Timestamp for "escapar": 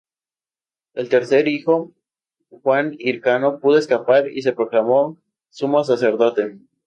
3.77-4.31